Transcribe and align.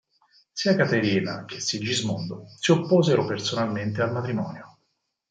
Sia 0.51 0.73
Caterina 0.75 1.45
che 1.45 1.59
Sigismondo 1.59 2.45
si 2.59 2.71
opposero 2.71 3.23
personalmente 3.27 4.01
al 4.01 4.11
matrimonio. 4.11 4.77